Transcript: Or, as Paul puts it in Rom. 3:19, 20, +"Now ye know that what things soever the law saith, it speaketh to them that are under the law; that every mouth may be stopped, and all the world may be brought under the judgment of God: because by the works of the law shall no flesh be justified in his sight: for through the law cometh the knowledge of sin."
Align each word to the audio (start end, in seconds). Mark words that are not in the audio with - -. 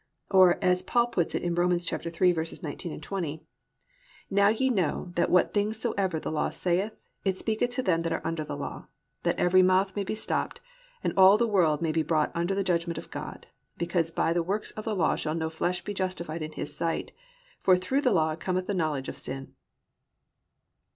Or, 0.31 0.57
as 0.63 0.81
Paul 0.81 1.05
puts 1.09 1.35
it 1.35 1.43
in 1.43 1.53
Rom. 1.53 1.69
3:19, 1.69 3.01
20, 3.03 3.45
+"Now 4.31 4.47
ye 4.47 4.71
know 4.71 5.11
that 5.13 5.29
what 5.29 5.53
things 5.53 5.77
soever 5.79 6.19
the 6.19 6.31
law 6.31 6.49
saith, 6.49 6.93
it 7.23 7.37
speaketh 7.37 7.69
to 7.75 7.83
them 7.83 8.01
that 8.01 8.11
are 8.11 8.25
under 8.25 8.43
the 8.43 8.57
law; 8.57 8.87
that 9.21 9.37
every 9.37 9.61
mouth 9.61 9.95
may 9.95 10.03
be 10.03 10.15
stopped, 10.15 10.59
and 11.03 11.13
all 11.15 11.37
the 11.37 11.45
world 11.45 11.83
may 11.83 11.91
be 11.91 12.01
brought 12.01 12.31
under 12.33 12.55
the 12.55 12.63
judgment 12.63 12.97
of 12.97 13.11
God: 13.11 13.45
because 13.77 14.09
by 14.09 14.33
the 14.33 14.41
works 14.41 14.71
of 14.71 14.85
the 14.85 14.95
law 14.95 15.15
shall 15.15 15.35
no 15.35 15.51
flesh 15.51 15.83
be 15.83 15.93
justified 15.93 16.41
in 16.41 16.53
his 16.53 16.75
sight: 16.75 17.11
for 17.59 17.77
through 17.77 18.01
the 18.01 18.09
law 18.11 18.35
cometh 18.35 18.65
the 18.65 18.73
knowledge 18.73 19.07
of 19.07 19.15
sin." 19.17 19.53